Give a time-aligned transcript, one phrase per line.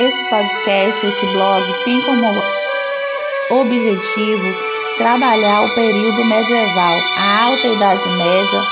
[0.00, 2.42] esse podcast, esse blog, tem como
[3.50, 4.56] objetivo
[4.96, 8.62] trabalhar o período medieval, a alta Idade Média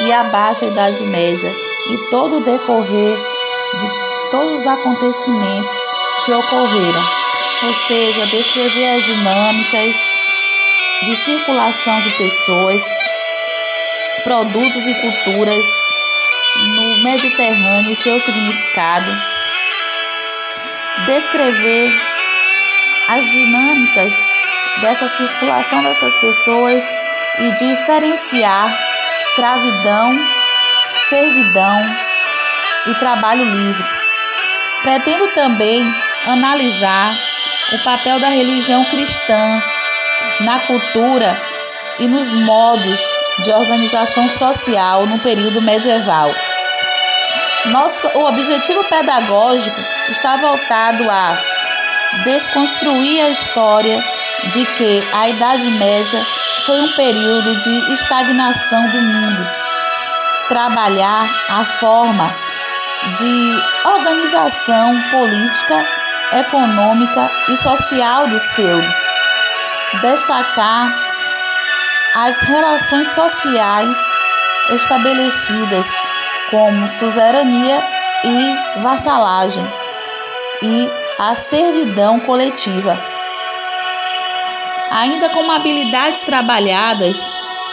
[0.00, 1.54] e a baixa Idade Média
[1.90, 5.76] e todo o decorrer de todos os acontecimentos
[6.24, 7.04] que ocorreram,
[7.64, 9.96] ou seja, descrever as dinâmicas
[11.02, 12.82] de circulação de pessoas,
[14.24, 15.64] produtos e culturas
[16.76, 19.35] no Mediterrâneo e seu significado,
[21.04, 21.90] descrever
[23.08, 24.12] as dinâmicas
[24.80, 26.84] dessa circulação dessas pessoas
[27.38, 28.74] e diferenciar
[29.28, 30.18] escravidão,
[31.08, 31.80] servidão
[32.86, 33.84] e trabalho livre.
[34.82, 35.84] Pretendo também
[36.26, 37.12] analisar
[37.72, 39.62] o papel da religião cristã
[40.40, 41.40] na cultura
[41.98, 42.98] e nos modos
[43.44, 46.30] de organização social no período medieval.
[47.70, 51.36] Nosso, o objetivo pedagógico está voltado a
[52.22, 54.02] desconstruir a história
[54.52, 56.22] de que a Idade Média
[56.64, 59.50] foi um período de estagnação do mundo,
[60.48, 62.32] trabalhar a forma
[63.18, 65.84] de organização política,
[66.38, 68.94] econômica e social dos feudos,
[70.02, 70.92] destacar
[72.14, 73.98] as relações sociais
[74.70, 75.86] estabelecidas
[76.50, 77.82] como suzerania
[78.24, 79.66] e vassalagem
[80.62, 82.98] e a servidão coletiva.
[84.90, 87.16] Ainda com habilidades trabalhadas,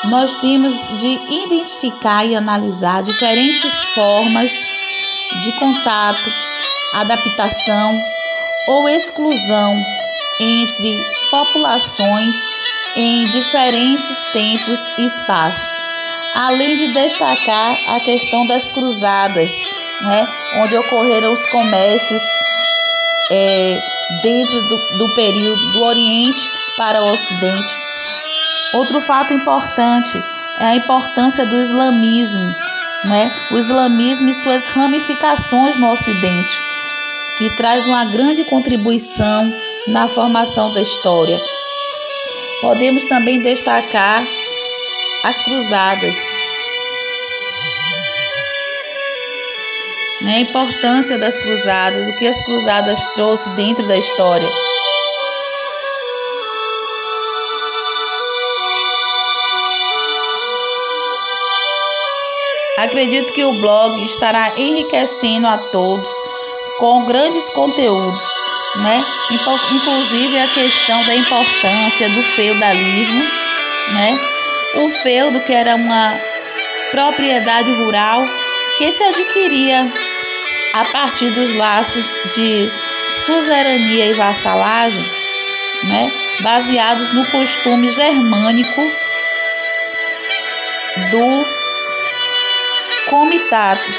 [0.06, 4.52] nós temos de identificar e analisar diferentes formas
[5.44, 6.32] de contato,
[6.96, 7.98] adaptação
[8.68, 9.74] ou exclusão
[10.40, 12.36] entre populações
[12.96, 15.73] em diferentes tempos e espaços,
[16.36, 19.52] além de destacar a questão das cruzadas,
[20.02, 22.22] né, onde ocorreram os comércios
[23.32, 23.80] é,
[24.22, 27.78] dentro do, do período do Oriente para o Ocidente.
[28.74, 30.22] Outro fato importante
[30.60, 32.64] é a importância do islamismo
[33.04, 33.32] né?
[33.52, 36.62] o islamismo e suas ramificações no Ocidente,
[37.38, 39.54] que traz uma grande contribuição
[39.88, 41.40] na formação da história.
[42.62, 44.26] Podemos também destacar
[45.24, 46.16] as cruzadas.
[50.22, 50.36] Né?
[50.36, 54.50] A importância das cruzadas, o que as cruzadas trouxe dentro da história.
[62.78, 66.10] Acredito que o blog estará enriquecendo a todos
[66.80, 68.24] com grandes conteúdos,
[68.76, 69.06] né?
[69.32, 73.24] Inclusive a questão da importância do feudalismo,
[73.94, 74.33] né?
[74.76, 76.20] O feudo que era uma
[76.92, 78.22] propriedade rural
[78.78, 79.92] que se adquiria
[80.74, 82.72] a partir dos laços de
[83.26, 85.06] suzerania e vassalagem,
[85.84, 86.12] né?
[86.42, 88.82] Baseados no costume germânico
[91.12, 91.46] do
[93.10, 93.98] comitatus,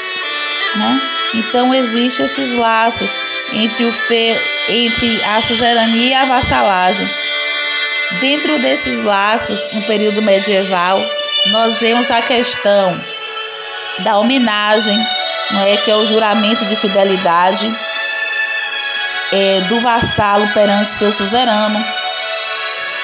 [0.75, 1.01] né?
[1.35, 3.11] Então existem esses laços
[3.53, 4.35] entre o fe,
[4.69, 7.09] entre a suzerania e a vassalagem.
[8.19, 11.03] Dentro desses laços, no período medieval,
[11.47, 13.03] nós vemos a questão
[13.99, 14.97] da homenagem,
[15.51, 17.71] não é que é o juramento de fidelidade
[19.31, 21.83] é, do vassalo perante seu suzerano.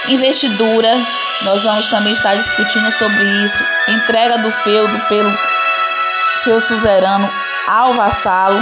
[0.07, 0.95] Investidura,
[1.43, 3.63] nós vamos também estar discutindo sobre isso.
[3.87, 5.35] Entrega do feudo pelo
[6.35, 7.31] seu suzerano
[7.67, 8.59] ao vassalo.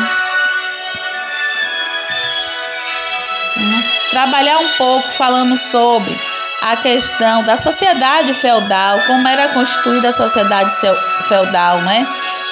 [3.57, 3.83] Hum.
[4.11, 6.28] Trabalhar um pouco falando sobre
[6.61, 10.71] a questão da sociedade feudal, como era constituída a sociedade
[11.27, 12.05] feudal, né?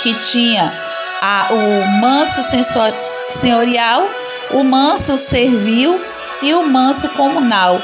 [0.04, 0.74] Que tinha
[1.22, 2.94] a, o manso sensor,
[3.32, 4.08] senhorial,
[4.52, 6.02] o manso servil
[6.42, 7.82] e o manso comunal.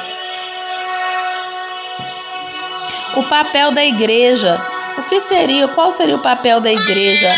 [3.16, 4.60] O papel da igreja
[4.98, 7.30] o que seria, qual seria o papel da igreja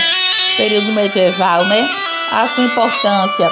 [0.58, 1.88] período medieval, né?
[2.32, 3.50] A sua importância.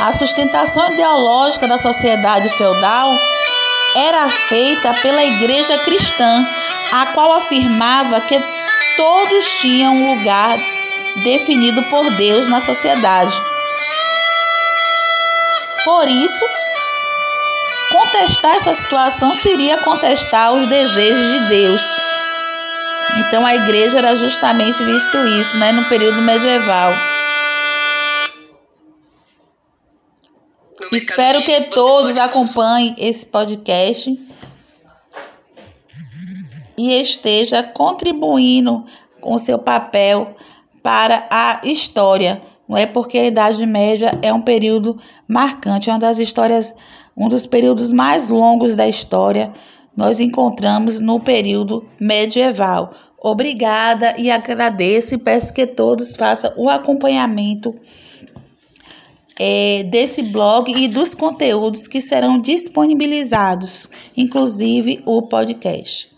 [0.00, 3.14] A sustentação ideológica da sociedade feudal
[3.96, 6.46] era feita pela igreja cristã,
[6.92, 8.38] a qual afirmava que
[8.96, 10.56] todos tinham um lugar
[11.24, 13.34] definido por Deus na sociedade.
[15.84, 16.44] Por isso,
[17.90, 21.96] contestar essa situação seria contestar os desejos de Deus
[23.16, 26.92] então a igreja era justamente visto isso, né, no período medieval.
[30.92, 34.10] Espero que todos acompanhem esse podcast
[36.76, 38.84] e esteja contribuindo
[39.20, 40.36] com seu papel
[40.82, 45.98] para a história não é porque a Idade Média é um período marcante, é uma
[45.98, 46.74] das histórias,
[47.16, 49.52] um dos períodos mais longos da história.
[49.96, 52.92] Nós encontramos no período medieval.
[53.18, 57.74] Obrigada e agradeço e peço que todos façam o acompanhamento
[59.38, 66.15] é, desse blog e dos conteúdos que serão disponibilizados, inclusive o podcast.